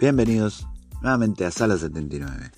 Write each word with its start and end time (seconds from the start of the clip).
Bienvenidos 0.00 0.66
nuevamente 1.02 1.44
a 1.44 1.50
Sala 1.50 1.76
79. 1.76 2.52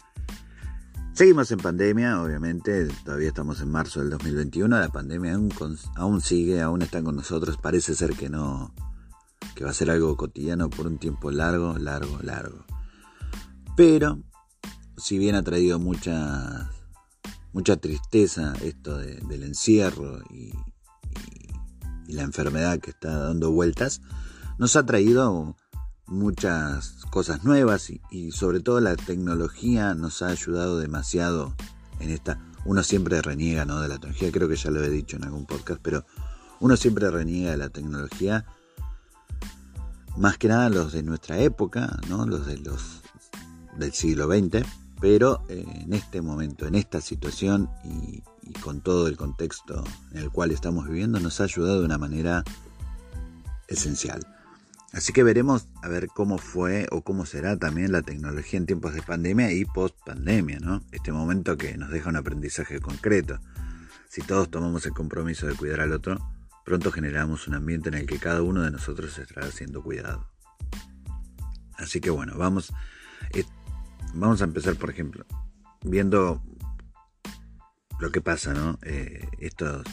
Seguimos 1.12 1.50
en 1.50 1.58
pandemia, 1.58 2.22
obviamente, 2.22 2.86
todavía 3.04 3.26
estamos 3.26 3.60
en 3.60 3.68
marzo 3.68 3.98
del 3.98 4.10
2021, 4.10 4.78
la 4.78 4.88
pandemia 4.90 5.36
aún, 5.96 6.20
sigue, 6.20 6.60
aún 6.60 6.82
está 6.82 7.02
con 7.02 7.16
nosotros, 7.16 7.58
parece 7.58 7.96
ser 7.96 8.12
que 8.14 8.30
no, 8.30 8.72
que 9.56 9.64
va 9.64 9.70
a 9.70 9.74
ser 9.74 9.90
algo 9.90 10.16
cotidiano 10.16 10.70
por 10.70 10.86
un 10.86 10.98
tiempo 10.98 11.32
largo, 11.32 11.76
largo, 11.78 12.16
largo. 12.22 12.64
Pero, 13.76 14.22
si 14.96 15.18
bien 15.18 15.34
ha 15.34 15.42
traído 15.42 15.80
mucha, 15.80 16.70
mucha 17.52 17.76
tristeza 17.76 18.54
esto 18.62 18.98
de- 18.98 19.16
del 19.28 19.42
encierro 19.42 20.20
y 20.30 20.52
la 22.06 22.22
enfermedad 22.22 22.78
que 22.78 22.90
está 22.90 23.18
dando 23.18 23.50
vueltas, 23.50 24.00
nos 24.58 24.76
ha 24.76 24.86
traído 24.86 25.56
muchas 26.12 27.04
cosas 27.10 27.42
nuevas 27.44 27.90
y, 28.10 28.30
sobre 28.32 28.60
todo 28.60 28.80
la 28.80 28.94
tecnología 28.96 29.94
nos 29.94 30.22
ha 30.22 30.28
ayudado 30.28 30.78
demasiado 30.78 31.54
en 32.00 32.10
esta. 32.10 32.38
Uno 32.64 32.82
siempre 32.82 33.20
reniega 33.20 33.64
¿no? 33.64 33.80
de 33.80 33.88
la 33.88 33.94
tecnología, 33.94 34.30
creo 34.30 34.48
que 34.48 34.56
ya 34.56 34.70
lo 34.70 34.82
he 34.82 34.90
dicho 34.90 35.16
en 35.16 35.24
algún 35.24 35.46
podcast, 35.46 35.80
pero 35.82 36.04
uno 36.60 36.76
siempre 36.76 37.10
reniega 37.10 37.50
de 37.50 37.56
la 37.56 37.70
tecnología, 37.70 38.44
más 40.16 40.38
que 40.38 40.48
nada 40.48 40.68
los 40.68 40.92
de 40.92 41.02
nuestra 41.02 41.38
época, 41.38 41.98
¿no? 42.08 42.24
los 42.26 42.46
de 42.46 42.58
los 42.58 43.00
del 43.78 43.92
siglo 43.92 44.28
XX, 44.28 44.64
pero 45.00 45.42
eh, 45.48 45.64
en 45.66 45.92
este 45.94 46.22
momento, 46.22 46.66
en 46.66 46.76
esta 46.76 47.00
situación 47.00 47.68
y, 47.82 48.22
y 48.42 48.52
con 48.60 48.80
todo 48.80 49.08
el 49.08 49.16
contexto 49.16 49.82
en 50.12 50.18
el 50.18 50.30
cual 50.30 50.52
estamos 50.52 50.86
viviendo, 50.86 51.18
nos 51.18 51.40
ha 51.40 51.44
ayudado 51.44 51.80
de 51.80 51.86
una 51.86 51.98
manera 51.98 52.44
esencial. 53.66 54.24
Así 54.92 55.14
que 55.14 55.22
veremos 55.22 55.68
a 55.82 55.88
ver 55.88 56.08
cómo 56.08 56.36
fue 56.36 56.86
o 56.90 57.02
cómo 57.02 57.24
será 57.24 57.56
también 57.56 57.92
la 57.92 58.02
tecnología 58.02 58.58
en 58.58 58.66
tiempos 58.66 58.92
de 58.92 59.00
pandemia 59.00 59.50
y 59.50 59.64
post 59.64 59.96
pandemia, 60.04 60.58
¿no? 60.60 60.82
Este 60.92 61.12
momento 61.12 61.56
que 61.56 61.78
nos 61.78 61.90
deja 61.90 62.10
un 62.10 62.16
aprendizaje 62.16 62.78
concreto. 62.78 63.40
Si 64.08 64.20
todos 64.20 64.50
tomamos 64.50 64.84
el 64.84 64.92
compromiso 64.92 65.46
de 65.46 65.54
cuidar 65.54 65.80
al 65.80 65.92
otro, 65.92 66.18
pronto 66.66 66.92
generamos 66.92 67.48
un 67.48 67.54
ambiente 67.54 67.88
en 67.88 67.94
el 67.94 68.06
que 68.06 68.18
cada 68.18 68.42
uno 68.42 68.60
de 68.60 68.70
nosotros 68.70 69.18
estará 69.18 69.50
siendo 69.50 69.82
cuidado. 69.82 70.28
Así 71.78 72.00
que 72.00 72.10
bueno, 72.10 72.36
vamos, 72.36 72.70
eh, 73.32 73.44
vamos 74.12 74.42
a 74.42 74.44
empezar, 74.44 74.76
por 74.76 74.90
ejemplo, 74.90 75.24
viendo 75.82 76.42
lo 77.98 78.12
que 78.12 78.20
pasa, 78.20 78.52
¿no? 78.52 78.78
Eh, 78.82 79.26
estos 79.38 79.86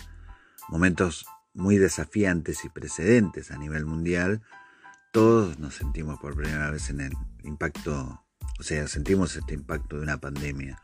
momentos 0.67 1.25
muy 1.53 1.77
desafiantes 1.77 2.65
y 2.65 2.69
precedentes 2.69 3.51
a 3.51 3.57
nivel 3.57 3.85
mundial 3.85 4.41
todos 5.11 5.59
nos 5.59 5.75
sentimos 5.75 6.19
por 6.19 6.35
primera 6.35 6.69
vez 6.71 6.89
en 6.89 7.01
el 7.01 7.13
impacto, 7.43 8.23
o 8.59 8.63
sea, 8.63 8.87
sentimos 8.87 9.35
este 9.35 9.53
impacto 9.53 9.97
de 9.97 10.03
una 10.03 10.19
pandemia. 10.19 10.81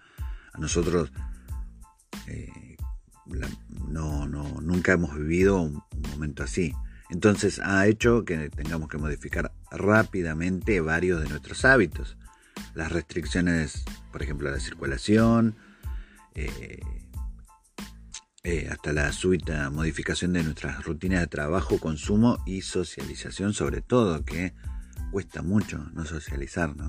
A 0.54 0.60
nosotros 0.60 1.12
eh, 2.28 2.78
no, 3.88 4.28
no, 4.28 4.62
nunca 4.62 4.94
hemos 4.94 5.16
vivido 5.16 5.62
un, 5.62 5.84
un 5.92 6.12
momento 6.12 6.44
así. 6.44 6.74
Entonces 7.10 7.60
ha 7.60 7.86
hecho 7.88 8.26
que 8.26 8.50
tengamos 8.50 8.90
que 8.90 8.98
modificar 8.98 9.52
rápidamente 9.72 10.82
varios 10.82 11.22
de 11.22 11.30
nuestros 11.30 11.66
hábitos. 11.66 12.18
Las 12.74 12.92
restricciones, 12.92 13.84
por 14.12 14.24
ejemplo, 14.24 14.50
a 14.50 14.52
la 14.52 14.60
circulación, 14.60 15.56
eh, 16.34 16.82
eh, 18.48 18.70
hasta 18.72 18.94
la 18.94 19.12
súbita 19.12 19.72
modificación 19.72 20.34
de 20.34 20.44
nuestras 20.44 20.86
rutinas 20.86 21.20
de 21.22 21.26
trabajo, 21.26 21.80
consumo 21.80 22.38
y 22.46 22.62
socialización, 22.62 23.56
sobre 23.56 23.82
todo, 23.82 24.24
que 24.24 24.54
cuesta 25.12 25.42
mucho 25.42 25.80
no 25.94 26.06
socializar, 26.06 26.76
¿no? 26.76 26.88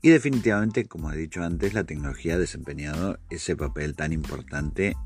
Y 0.00 0.08
definitivamente, 0.08 0.86
como 0.86 1.12
he 1.12 1.16
dicho 1.18 1.42
antes, 1.42 1.74
la 1.74 1.84
tecnología 1.84 2.36
ha 2.36 2.38
desempeñado 2.38 3.18
ese 3.28 3.54
papel 3.54 3.94
tan 3.94 4.14
importante 4.14 4.96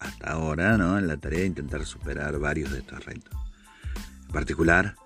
hasta 0.00 0.32
ahora, 0.32 0.76
¿no? 0.76 0.98
En 0.98 1.06
la 1.06 1.18
tarea 1.18 1.40
de 1.40 1.46
intentar 1.46 1.86
superar 1.86 2.36
varios 2.40 2.72
de 2.72 2.80
estos 2.80 3.04
retos. 3.04 3.32
En 4.26 4.32
particular, 4.32 4.96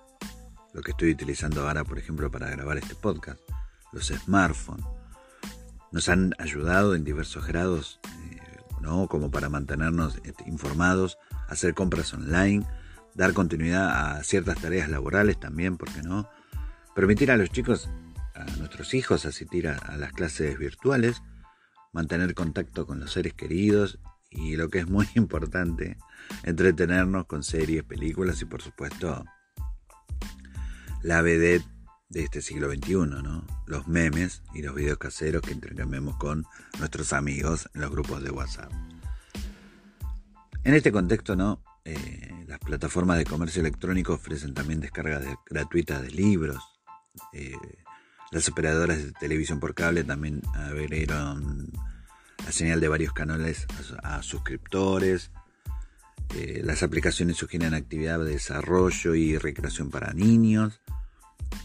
lo 0.73 0.81
que 0.81 0.91
estoy 0.91 1.11
utilizando 1.11 1.67
ahora, 1.67 1.83
por 1.83 1.99
ejemplo, 1.99 2.31
para 2.31 2.49
grabar 2.49 2.79
este 2.79 2.95
podcast, 2.95 3.39
los 3.93 4.07
smartphones, 4.07 4.83
nos 5.91 6.09
han 6.09 6.33
ayudado 6.39 6.95
en 6.95 7.03
diversos 7.03 7.45
grados 7.45 7.99
¿no? 8.81 9.07
como 9.07 9.31
para 9.31 9.49
mantenernos 9.49 10.19
este, 10.23 10.43
informados, 10.47 11.17
hacer 11.47 11.73
compras 11.73 12.13
online, 12.13 12.65
dar 13.15 13.33
continuidad 13.33 14.17
a 14.17 14.23
ciertas 14.23 14.59
tareas 14.59 14.89
laborales 14.89 15.39
también, 15.39 15.77
¿por 15.77 15.91
qué 15.91 16.01
no? 16.01 16.29
Permitir 16.95 17.31
a 17.31 17.37
los 17.37 17.49
chicos, 17.49 17.89
a 18.35 18.43
nuestros 18.57 18.93
hijos, 18.93 19.25
asistir 19.25 19.67
a, 19.67 19.77
a 19.77 19.97
las 19.97 20.13
clases 20.13 20.57
virtuales, 20.57 21.21
mantener 21.93 22.33
contacto 22.33 22.85
con 22.85 22.99
los 22.99 23.11
seres 23.11 23.33
queridos 23.33 23.99
y 24.29 24.55
lo 24.55 24.69
que 24.69 24.79
es 24.79 24.87
muy 24.87 25.07
importante, 25.15 25.97
entretenernos 26.43 27.25
con 27.25 27.43
series, 27.43 27.83
películas 27.83 28.41
y 28.41 28.45
por 28.45 28.61
supuesto 28.61 29.25
la 31.03 31.21
vedette 31.21 31.65
de 32.09 32.23
este 32.23 32.41
siglo 32.41 32.69
XXI, 32.69 32.95
¿no? 33.23 33.45
Los 33.71 33.87
memes 33.87 34.41
y 34.53 34.61
los 34.63 34.75
videos 34.75 34.97
caseros 34.97 35.41
que 35.41 35.53
intercambiamos 35.53 36.17
con 36.17 36.45
nuestros 36.77 37.13
amigos 37.13 37.69
en 37.73 37.79
los 37.79 37.89
grupos 37.89 38.21
de 38.21 38.29
WhatsApp. 38.29 38.69
En 40.65 40.73
este 40.73 40.91
contexto, 40.91 41.37
¿no? 41.37 41.63
Eh, 41.85 42.43
las 42.47 42.59
plataformas 42.59 43.17
de 43.17 43.23
comercio 43.23 43.61
electrónico 43.61 44.11
ofrecen 44.15 44.53
también 44.53 44.81
descargas 44.81 45.21
de- 45.21 45.37
gratuitas 45.49 46.01
de 46.01 46.11
libros. 46.11 46.61
Eh, 47.31 47.55
las 48.33 48.49
operadoras 48.49 48.97
de 48.97 49.13
televisión 49.13 49.61
por 49.61 49.73
cable 49.73 50.03
también 50.03 50.41
abrieron 50.53 51.71
la 52.45 52.51
señal 52.51 52.81
de 52.81 52.89
varios 52.89 53.13
canales 53.13 53.67
a, 54.03 54.17
a 54.17 54.21
suscriptores. 54.21 55.31
Eh, 56.35 56.59
las 56.61 56.83
aplicaciones 56.83 57.37
sugieren 57.37 57.73
actividad 57.73 58.19
de 58.19 58.31
desarrollo 58.31 59.15
y 59.15 59.37
recreación 59.37 59.89
para 59.89 60.11
niños. 60.11 60.81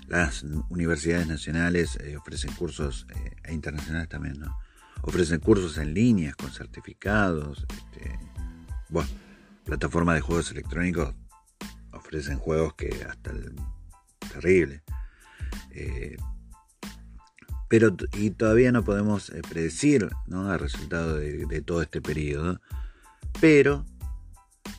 Las 0.09 0.45
universidades 0.69 1.27
nacionales 1.27 1.97
eh, 1.97 2.17
ofrecen 2.17 2.53
cursos, 2.55 3.07
eh, 3.15 3.37
e 3.45 3.55
internacionales 3.55 4.09
también, 4.09 4.39
¿no? 4.39 4.57
Ofrecen 5.03 5.41
cursos 5.41 5.79
en 5.79 5.95
líneas 5.95 6.37
con 6.37 6.51
certificados. 6.51 7.67
Este, 7.69 8.19
bueno, 8.89 9.09
plataformas 9.65 10.15
de 10.17 10.21
juegos 10.21 10.51
electrónicos 10.51 11.15
ofrecen 11.93 12.39
juegos 12.39 12.75
que 12.75 13.05
hasta 13.09 13.31
el 13.31 13.55
terrible. 14.33 14.83
Eh, 15.71 16.17
pero 17.69 17.97
y 18.13 18.31
todavía 18.31 18.71
no 18.71 18.85
podemos 18.85 19.31
eh, 19.31 19.43
predecir 19.49 20.09
el 20.31 20.59
resultado 20.59 21.17
de, 21.17 21.47
de 21.47 21.63
todo 21.63 21.83
este 21.83 22.01
periodo. 22.01 22.61
Pero 23.41 23.85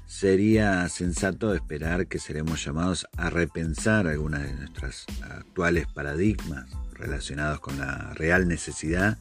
sería 0.08 0.88
sensato 0.88 1.54
esperar 1.54 2.08
que 2.08 2.18
seremos 2.18 2.64
llamados 2.64 3.08
a 3.18 3.30
repensar 3.30 4.08
algunas 4.08 4.44
de 4.44 4.54
nuestras 4.54 5.06
actuales 5.22 5.86
paradigmas 5.86 6.66
relacionados 6.94 7.60
con 7.60 7.78
la 7.78 8.14
real 8.14 8.48
necesidad 8.48 9.18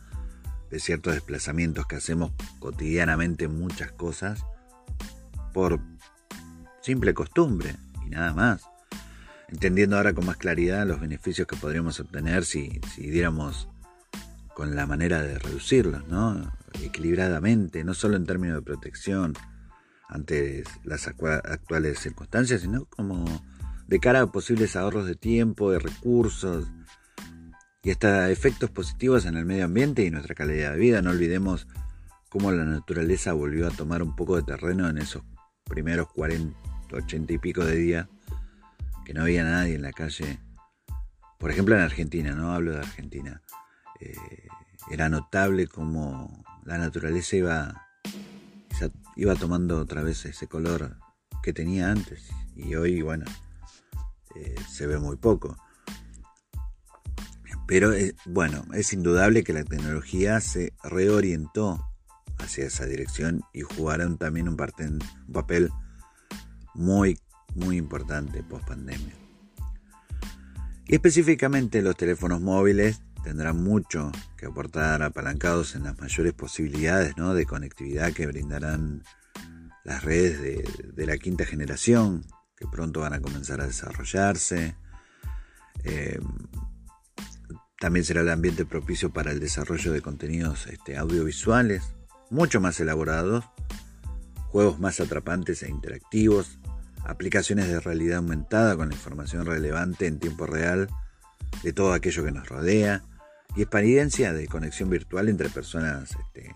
de 0.71 0.81
ciertos 0.81 1.15
desplazamientos 1.15 1.87
que 1.87 1.97
hacemos 1.97 2.33
cotidianamente 2.61 3.45
en 3.47 3.59
muchas 3.59 3.93
cosas 3.93 4.45
por 5.53 5.81
simple 6.81 7.15
costumbre 7.15 7.75
y 8.07 8.11
nada 8.11 8.33
más. 8.33 8.63
Entendiendo 9.49 9.97
ahora 9.97 10.13
con 10.13 10.25
más 10.25 10.37
claridad 10.37 10.87
los 10.87 11.01
beneficios 11.01 11.47
que 11.49 11.57
podríamos 11.57 11.99
obtener 12.01 12.45
si, 12.45 12.81
si 12.95 13.11
diéramos 13.11 13.69
con 14.55 14.75
la 14.75 14.87
manera 14.87 15.23
de 15.23 15.39
reducirlos, 15.39 16.07
¿no? 16.09 16.53
Equilibradamente, 16.83 17.85
no 17.85 17.95
solo 17.95 18.17
en 18.17 18.27
términos 18.27 18.57
de 18.57 18.63
protección, 18.63 19.35
ante 20.09 20.65
las 20.85 21.09
actuales 21.09 21.99
circunstancias, 21.99 22.63
sino 22.63 22.85
como 22.87 23.25
de 23.87 24.01
cara 24.01 24.23
a 24.23 24.27
posibles 24.27 24.77
ahorros 24.77 25.07
de 25.07 25.15
tiempo, 25.15 25.71
de 25.71 25.79
recursos 25.79 26.67
y 27.83 27.91
hasta 27.91 28.31
efectos 28.31 28.71
positivos 28.71 29.27
en 29.27 29.37
el 29.37 29.45
medio 29.45 29.65
ambiente 29.65 30.05
y 30.05 30.11
nuestra 30.11 30.35
calidad 30.35 30.73
de 30.73 30.79
vida. 30.79 31.03
No 31.03 31.11
olvidemos 31.11 31.69
cómo 32.29 32.51
la 32.53 32.65
naturaleza 32.65 33.33
volvió 33.33 33.69
a 33.69 33.71
tomar 33.71 34.03
un 34.03 34.17
poco 34.17 34.37
de 34.37 34.43
terreno 34.43 34.89
en 34.89 34.99
esos 34.99 35.23
primeros 35.65 36.09
40, 36.13 36.59
80 36.93 37.33
y 37.33 37.39
pico 37.39 37.65
de 37.65 37.77
días 37.77 38.09
que 39.05 39.15
no 39.15 39.23
había 39.23 39.45
nadie 39.45 39.77
en 39.77 39.83
la 39.83 39.93
calle. 39.93 40.41
Por 41.39 41.51
ejemplo 41.51 41.77
en 41.77 41.83
Argentina, 41.83 42.33
¿no? 42.33 42.53
Hablo 42.53 42.73
de 42.73 42.79
Argentina. 42.79 43.41
Eh, 44.01 44.15
era 44.91 45.09
notable 45.09 45.69
cómo 45.69 46.45
la 46.65 46.79
naturaleza 46.79 47.37
iba, 47.37 47.86
iba 49.17 49.35
tomando 49.35 49.79
otra 49.81 50.03
vez 50.03 50.25
ese 50.25 50.47
color 50.47 50.99
que 51.43 51.53
tenía 51.53 51.91
antes. 51.91 52.29
Y 52.55 52.75
hoy, 52.75 53.03
bueno, 53.03 53.25
eh, 54.35 54.55
se 54.69 54.87
ve 54.87 54.99
muy 54.99 55.17
poco. 55.17 55.57
Pero 57.67 57.93
eh, 57.93 58.15
bueno, 58.27 58.65
es 58.75 58.93
indudable 58.93 59.43
que 59.43 59.53
la 59.53 59.65
tecnología 59.65 60.41
se 60.41 60.73
reorientó 60.85 61.85
hacia 62.39 62.67
esa 62.67 62.87
dirección 62.87 63.43
y 63.53 63.63
jugaron 63.63 64.19
también 64.19 64.49
un, 64.49 64.57
un 64.61 65.33
papel 65.33 65.71
muy, 66.75 67.19
muy 67.55 67.77
importante 67.77 68.43
post 68.43 68.69
pandemia. 68.69 69.15
Y 70.87 70.95
específicamente 70.95 71.83
los 71.83 71.97
teléfonos 71.97 72.41
móviles 72.41 73.03
tendrán 73.27 73.61
mucho 73.61 74.13
que 74.37 74.47
aportar 74.47 75.03
apalancados 75.03 75.75
en 75.75 75.83
las 75.83 75.99
mayores 75.99 76.33
posibilidades 76.33 77.17
de 77.17 77.45
conectividad 77.45 78.13
que 78.13 78.25
brindarán 78.25 79.03
las 79.83 80.05
redes 80.05 80.95
de, 80.95 81.07
la 81.07 81.19
quinta 81.19 81.45
generación, 81.45 82.25
que 82.57 82.69
pronto 82.69 83.01
van 83.01 83.15
a 83.15 83.21
comenzar 83.21 83.61
a 83.61 83.67
desarrollarse. 83.67 84.77
Eh, 85.83 86.21
también 87.81 88.05
será 88.05 88.21
el 88.21 88.31
ambiente 88.31 88.65
propicio 88.65 89.13
para 89.13 89.33
el 89.33 89.41
desarrollo 89.41 89.93
de 89.93 90.03
contenidos 90.03 90.69
este, 90.69 90.97
audiovisuales, 90.97 91.83
mucho 92.31 92.61
más 92.61 92.79
elaborados, 92.79 93.45
juegos 94.51 94.79
más 94.79 95.01
atrapantes 95.01 95.65
e 95.65 95.69
interactivos, 95.69 96.61
aplicaciones 97.05 97.67
de 97.67 97.81
realidad 97.81 98.19
aumentada 98.19 98.77
con 98.77 98.91
la 98.91 98.95
información 98.95 99.47
relevante 99.47 100.07
en 100.07 100.21
tiempo 100.21 100.47
real 100.47 100.89
de 101.65 101.73
todo 101.73 101.93
aquello 101.93 102.25
que 102.25 102.31
nos 102.31 102.49
rodea 102.49 103.03
y 103.57 103.63
experiencia 103.63 104.35
de 104.35 104.47
conexión 104.49 104.91
virtual 104.91 105.29
entre 105.29 105.49
personas 105.49 106.11
este, 106.11 106.55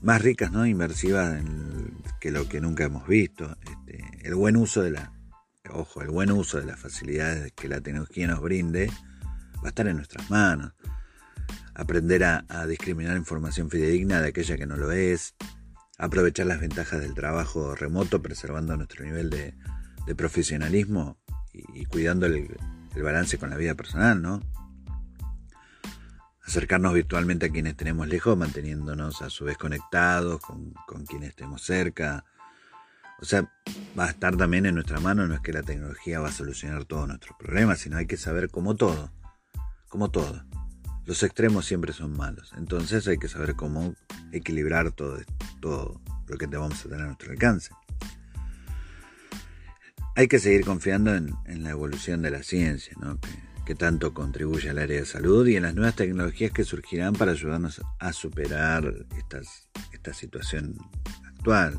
más 0.00 0.22
ricas, 0.22 0.52
¿no? 0.52 0.66
inmersivas 0.66 1.42
que 2.20 2.30
lo 2.30 2.48
que 2.48 2.60
nunca 2.60 2.84
hemos 2.84 3.06
visto. 3.08 3.56
Este, 3.62 4.04
el 4.22 4.36
buen 4.36 4.56
uso 4.56 4.82
de 4.82 4.92
la, 4.92 5.12
ojo, 5.70 6.00
el 6.00 6.10
buen 6.10 6.30
uso 6.30 6.58
de 6.58 6.66
las 6.66 6.78
facilidades 6.78 7.52
que 7.52 7.68
la 7.68 7.80
tecnología 7.80 8.28
nos 8.28 8.40
brinde 8.40 8.88
va 9.56 9.64
a 9.64 9.68
estar 9.68 9.88
en 9.88 9.96
nuestras 9.96 10.30
manos. 10.30 10.72
Aprender 11.74 12.24
a, 12.24 12.66
discriminar 12.66 13.16
información 13.16 13.68
fidedigna 13.68 14.22
de 14.22 14.28
aquella 14.28 14.56
que 14.56 14.66
no 14.66 14.76
lo 14.76 14.92
es. 14.92 15.34
Aprovechar 15.98 16.46
las 16.46 16.60
ventajas 16.60 17.00
del 17.00 17.14
trabajo 17.14 17.74
remoto 17.74 18.22
preservando 18.22 18.76
nuestro 18.76 19.04
nivel 19.04 19.28
de, 19.28 19.54
profesionalismo 20.14 21.18
y, 21.52 21.84
cuidando 21.86 22.26
el, 22.26 22.56
el, 22.94 23.02
balance 23.02 23.38
con 23.38 23.50
la 23.50 23.56
vida 23.56 23.74
personal, 23.74 24.22
¿no? 24.22 24.40
Acercarnos 26.46 26.94
virtualmente 26.94 27.46
a 27.46 27.50
quienes 27.50 27.76
tenemos 27.76 28.06
lejos, 28.08 28.36
manteniéndonos 28.36 29.22
a 29.22 29.30
su 29.30 29.44
vez 29.44 29.58
conectados 29.58 30.40
con, 30.40 30.72
con 30.86 31.04
quienes 31.04 31.30
estemos 31.30 31.62
cerca. 31.62 32.24
O 33.20 33.24
sea, 33.24 33.50
va 33.98 34.04
a 34.04 34.10
estar 34.10 34.36
también 34.36 34.66
en 34.66 34.74
nuestra 34.74 35.00
mano, 35.00 35.26
no 35.26 35.34
es 35.34 35.40
que 35.40 35.52
la 35.52 35.62
tecnología 35.62 36.20
va 36.20 36.28
a 36.28 36.32
solucionar 36.32 36.84
todos 36.84 37.08
nuestros 37.08 37.36
problemas, 37.38 37.80
sino 37.80 37.96
hay 37.96 38.06
que 38.06 38.16
saber 38.16 38.50
cómo 38.50 38.76
todo 38.76 39.10
como 39.88 40.10
todo. 40.10 40.44
Los 41.04 41.22
extremos 41.22 41.64
siempre 41.64 41.92
son 41.92 42.16
malos. 42.16 42.52
Entonces 42.58 43.06
hay 43.08 43.18
que 43.18 43.28
saber 43.28 43.54
cómo 43.54 43.94
equilibrar 44.32 44.92
todo, 44.92 45.18
todo 45.60 46.00
lo 46.26 46.36
que 46.36 46.46
te 46.46 46.56
vamos 46.56 46.80
a 46.80 46.88
tener 46.88 47.00
a 47.00 47.06
nuestro 47.06 47.32
alcance. 47.32 47.70
Hay 50.16 50.28
que 50.28 50.38
seguir 50.38 50.64
confiando 50.64 51.14
en, 51.14 51.34
la 51.62 51.70
evolución 51.70 52.22
de 52.22 52.30
la 52.30 52.42
ciencia, 52.42 52.94
que, 52.94 53.28
tanto 53.74 54.14
contribuye 54.14 54.70
al 54.70 54.78
área 54.78 55.00
de 55.00 55.06
salud 55.06 55.46
y 55.46 55.56
en 55.56 55.64
las 55.64 55.74
nuevas 55.74 55.96
tecnologías 55.96 56.52
que 56.52 56.64
surgirán 56.64 57.14
para 57.14 57.32
ayudarnos 57.32 57.82
a 57.98 58.12
superar 58.12 59.06
esta 59.92 60.14
situación 60.14 60.76
actual. 61.26 61.78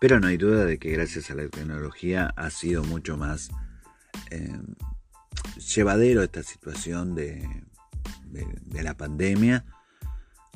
Pero 0.00 0.18
no 0.18 0.26
hay 0.26 0.36
duda 0.36 0.64
de 0.64 0.78
que 0.78 0.90
gracias 0.90 1.30
a 1.30 1.34
la 1.34 1.48
tecnología 1.48 2.32
ha 2.36 2.50
sido 2.50 2.82
mucho 2.82 3.16
más 3.16 3.50
eh, 4.30 4.58
llevadero 5.74 6.22
esta 6.22 6.42
situación 6.42 7.14
de, 7.14 7.48
la 8.72 8.96
pandemia, 8.96 9.64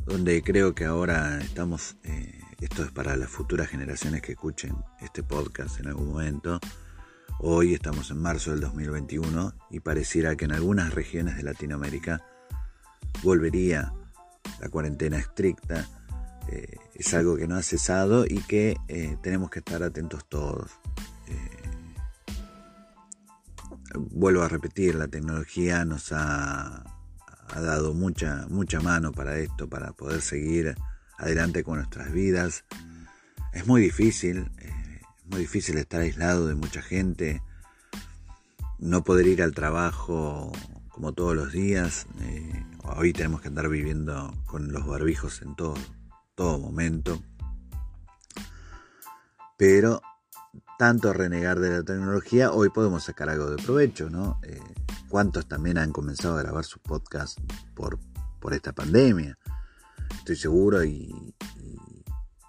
donde 0.05 0.43
creo 0.43 0.75
que 0.75 0.85
ahora 0.85 1.39
estamos, 1.41 1.97
eh, 2.03 2.41
esto 2.61 2.83
es 2.83 2.91
para 2.91 3.17
las 3.17 3.31
futuras 3.31 3.69
generaciones 3.69 4.23
que 4.23 4.33
escuchen 4.33 4.75
este 5.01 5.23
podcast 5.23 5.79
en 5.79 5.89
algún 5.89 6.09
momento, 6.09 6.59
hoy 7.39 7.75
estamos 7.75 8.11
en 8.11 8.21
marzo 8.21 8.51
del 8.51 8.61
2021 8.61 9.53
y 9.71 9.81
pareciera 9.81 10.37
que 10.37 10.47
en 10.47 10.53
algunas 10.53 10.95
regiones 10.95 11.37
de 11.37 11.43
Latinoamérica 11.43 12.23
volvería 13.23 13.93
la 14.61 14.69
cuarentena 14.69 15.19
estricta, 15.19 15.87
eh, 16.49 16.77
es 16.95 17.15
algo 17.15 17.37
que 17.37 17.49
no 17.49 17.57
ha 17.57 17.63
cesado 17.63 18.25
y 18.27 18.41
que 18.43 18.77
eh, 18.89 19.17
tenemos 19.23 19.51
que 19.51 19.59
estar 19.59 19.83
atentos 19.83 20.29
todos 20.29 20.71
vuelvo 23.99 24.43
a 24.43 24.49
repetir, 24.49 24.95
la 24.95 25.09
tecnología 25.09 25.85
nos 25.85 26.13
ha, 26.13 26.85
dado 27.55 27.95
mucha, 27.95 28.47
mucha 28.49 28.81
mano 28.81 29.13
para 29.13 29.39
esto, 29.39 29.69
para 29.69 29.93
poder 29.93 30.21
seguir 30.21 30.75
adelante 31.19 31.65
con 31.65 31.77
nuestras 31.77 32.13
vidas. 32.13 32.65
Es 33.53 33.67
muy 33.67 33.81
difícil, 33.81 34.51
eh, 34.59 34.73
muy 35.29 35.41
difícil 35.41 35.79
estar 35.79 36.01
aislado 36.01 36.47
de 36.47 36.55
mucha 36.55 36.83
gente, 36.83 37.43
no 38.79 39.05
poder 39.05 39.27
ir 39.27 39.43
al 39.43 39.55
trabajo 39.55 40.53
como 40.89 41.13
todos 41.13 41.35
los 41.35 41.53
días. 41.53 42.07
Eh, 42.21 42.65
hoy 42.85 43.13
tenemos 43.13 43.41
que 43.41 43.49
andar 43.49 43.69
viviendo 43.69 44.33
con 44.47 44.73
los 44.73 44.87
barbijos 44.87 45.43
en 45.43 45.55
todo, 45.57 45.75
todo 46.35 46.59
momento. 46.59 47.21
Pero 49.57 50.01
tanto 50.79 51.13
renegar 51.13 51.59
de 51.61 51.71
la 51.71 51.83
tecnología, 51.83 52.53
hoy 52.53 52.69
podemos 52.69 53.05
sacar 53.05 53.31
algo 53.31 53.51
de 53.51 53.63
provecho, 53.63 54.11
¿no? 54.11 54.39
Eh, 54.43 54.61
¿Cuántos 55.09 55.47
también 55.49 55.79
han 55.79 55.93
comenzado 55.93 56.37
a 56.37 56.43
grabar 56.43 56.65
sus 56.65 56.83
podcasts 56.83 57.41
por, 57.75 57.99
por 58.41 58.53
esta 58.53 58.73
pandemia? 58.73 59.39
Estoy 60.19 60.37
seguro 60.37 60.85
y, 60.85 61.35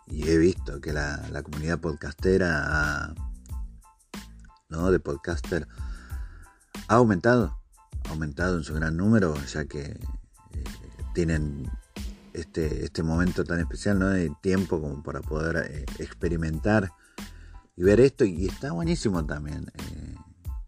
he 0.09 0.37
visto 0.37 0.79
que 0.81 0.93
la, 0.93 1.43
comunidad 1.43 1.79
podcastera 1.79 3.13
¿no? 4.69 4.91
de 4.91 4.99
podcaster 4.99 5.67
ha 6.87 6.95
aumentado, 6.95 7.59
ha 8.05 8.09
aumentado 8.09 8.57
en 8.57 8.63
su 8.63 8.73
gran 8.73 8.95
número, 8.95 9.35
ya 9.45 9.65
que 9.65 9.81
eh, 9.81 9.99
tienen 11.13 11.69
este, 12.33 12.85
este 12.85 13.03
momento 13.03 13.43
tan 13.43 13.59
especial 13.59 13.99
¿no? 13.99 14.09
de 14.09 14.31
tiempo 14.41 14.79
como 14.79 15.03
para 15.03 15.21
poder 15.21 15.71
eh, 15.71 15.85
experimentar 15.99 16.91
y 17.75 17.83
ver 17.83 17.99
esto. 17.99 18.25
Y 18.25 18.47
está 18.47 18.71
buenísimo 18.71 19.25
también, 19.25 19.71
eh, 19.73 20.15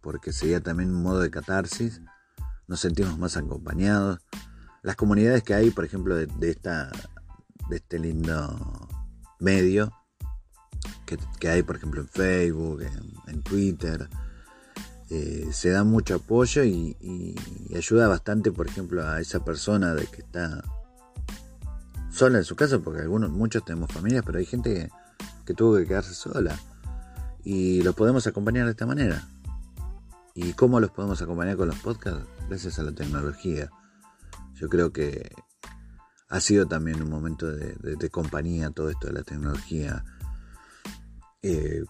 porque 0.01 0.33
sería 0.33 0.61
también 0.61 0.93
un 0.93 1.01
modo 1.01 1.19
de 1.21 1.31
catarsis. 1.31 2.01
Nos 2.67 2.81
sentimos 2.81 3.17
más 3.17 3.37
acompañados. 3.37 4.19
Las 4.81 4.95
comunidades 4.95 5.43
que 5.43 5.53
hay, 5.53 5.71
por 5.71 5.85
ejemplo, 5.85 6.15
de, 6.15 6.49
esta, 6.49 6.91
de 7.69 7.77
este 7.77 7.99
lindo 7.99 8.88
medio, 9.39 9.93
que, 11.39 11.49
hay, 11.49 11.63
por 11.63 11.77
ejemplo, 11.77 12.01
en 12.01 12.07
Facebook, 12.07 12.81
en, 13.27 13.41
Twitter, 13.41 14.09
eh, 15.09 15.47
se 15.51 15.69
da 15.69 15.83
mucho 15.83 16.15
apoyo 16.15 16.63
y, 16.63 16.95
ayuda 17.75 18.07
bastante, 18.07 18.51
por 18.51 18.67
ejemplo, 18.67 19.07
a 19.07 19.19
esa 19.19 19.43
persona 19.43 19.93
de 19.93 20.05
que 20.05 20.21
está 20.21 20.63
sola 22.11 22.37
en 22.37 22.43
su 22.43 22.55
casa, 22.55 22.79
porque 22.79 23.01
algunos, 23.01 23.31
muchos 23.31 23.65
tenemos 23.65 23.91
familias, 23.91 24.23
pero 24.25 24.39
hay 24.39 24.45
gente 24.45 24.73
que, 24.73 24.89
que 25.45 25.53
tuvo 25.53 25.77
que 25.77 25.87
quedarse 25.87 26.13
sola 26.13 26.59
y 27.43 27.81
los 27.81 27.95
podemos 27.95 28.27
acompañar 28.27 28.65
de 28.65 28.71
esta 28.71 28.85
manera. 28.85 29.27
¿Y 30.35 30.53
cómo 30.53 30.79
los 30.79 30.91
podemos 30.91 31.21
acompañar 31.21 31.57
con 31.57 31.67
los 31.67 31.79
podcasts? 31.79 32.25
Gracias 32.47 32.79
a 32.79 32.83
la 32.83 32.91
tecnología. 32.91 33.69
Yo 34.53 34.69
creo 34.69 34.91
que 34.91 35.31
ha 36.29 36.39
sido 36.39 36.67
también 36.67 37.01
un 37.01 37.09
momento 37.09 37.51
de, 37.51 38.09
compañía 38.09 38.69
todo 38.69 38.89
esto 38.91 39.07
de 39.07 39.13
la 39.13 39.23
tecnología. 39.23 40.05
Eh, 41.41 41.83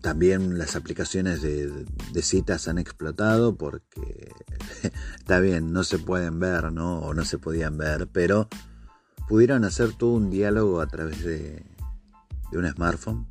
también 0.00 0.58
las 0.58 0.74
aplicaciones 0.74 1.42
de, 1.42 1.86
citas 2.22 2.66
han 2.66 2.78
explotado 2.78 3.56
porque 3.56 4.32
está 5.18 5.38
bien, 5.40 5.72
no 5.72 5.84
se 5.84 5.98
pueden 5.98 6.40
ver, 6.40 6.72
¿no? 6.72 7.00
O 7.00 7.12
no 7.12 7.24
se 7.24 7.38
podían 7.38 7.76
ver, 7.76 8.08
pero 8.10 8.48
pudieron 9.28 9.64
hacer 9.64 9.92
todo 9.92 10.12
un 10.12 10.30
diálogo 10.30 10.80
a 10.80 10.86
través 10.86 11.22
de, 11.22 11.64
un 12.52 12.68
smartphone 12.68 13.26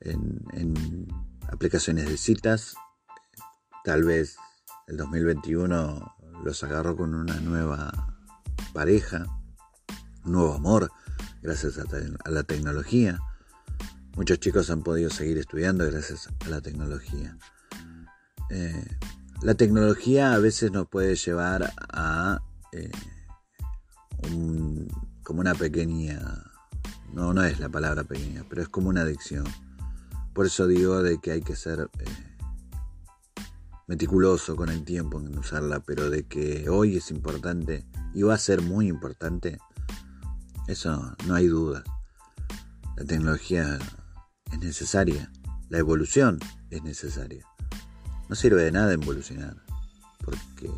en, 0.00 1.08
aplicaciones 1.48 2.08
de 2.08 2.18
citas. 2.18 2.74
Tal 3.84 4.04
vez 4.04 4.36
el 4.86 4.98
2021 4.98 6.14
los 6.44 6.62
agarró 6.62 6.94
con 6.96 7.14
una 7.14 7.40
nueva 7.40 8.13
pareja 8.74 9.24
nuevo 10.24 10.52
amor 10.52 10.90
gracias 11.42 11.78
a, 11.78 12.30
la 12.30 12.42
tecnología. 12.42 13.18
Muchos 14.16 14.40
chicos 14.40 14.68
han 14.70 14.82
podido 14.82 15.10
seguir 15.10 15.38
estudiando 15.38 15.86
gracias 15.86 16.28
a 16.44 16.48
la 16.48 16.60
tecnología. 16.60 17.38
Eh, 18.50 18.86
la 19.42 19.54
tecnología 19.54 20.34
a 20.34 20.38
veces 20.38 20.72
nos 20.72 20.88
puede 20.88 21.14
llevar 21.16 21.72
a 21.92 22.40
eh, 22.72 22.90
como 25.22 25.40
una 25.40 25.54
pequeña, 25.54 26.20
no, 27.12 27.32
no 27.32 27.44
es 27.44 27.60
la 27.60 27.68
palabra 27.68 28.04
pequeña, 28.04 28.44
pero 28.48 28.62
es 28.62 28.68
como 28.68 28.88
una 28.88 29.02
adicción. 29.02 29.44
Por 30.32 30.46
eso 30.46 30.66
digo 30.66 31.02
de 31.02 31.20
que 31.20 31.30
hay 31.30 31.42
que 31.42 31.56
ser 31.56 31.90
eh, 31.98 32.04
meticuloso 33.86 34.56
con 34.56 34.68
el 34.68 34.84
tiempo 34.84 35.20
en 35.20 35.38
usarla, 35.38 35.80
pero 35.80 36.10
de 36.10 36.26
que 36.26 36.68
hoy 36.68 36.96
es 36.96 37.10
importante 37.10 37.86
y 38.14 38.22
va 38.22 38.34
a 38.34 38.38
ser 38.38 38.62
muy 38.62 38.86
importante, 38.88 39.58
eso 40.68 41.14
no 41.26 41.34
hay 41.34 41.48
duda. 41.48 41.82
La 42.96 43.04
tecnología 43.04 43.78
es 44.52 44.58
necesaria, 44.60 45.30
la 45.68 45.78
evolución 45.78 46.38
es 46.70 46.82
necesaria. 46.82 47.44
No 48.28 48.36
sirve 48.36 48.62
de 48.62 48.72
nada 48.72 48.92
evolucionar, 48.92 49.56
porque 50.24 50.70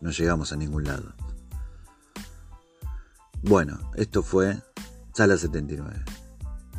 no 0.00 0.10
llegamos 0.10 0.52
a 0.52 0.56
ningún 0.56 0.84
lado. 0.84 1.14
Bueno, 3.42 3.90
esto 3.96 4.22
fue 4.22 4.62
Sala 5.12 5.36
79, 5.36 6.04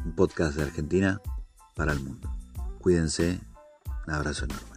un 0.05 0.15
podcast 0.15 0.55
de 0.55 0.63
Argentina 0.63 1.21
para 1.75 1.91
el 1.91 1.99
mundo. 1.99 2.29
Cuídense, 2.79 3.39
un 4.07 4.13
abrazo 4.13 4.45
enorme. 4.45 4.76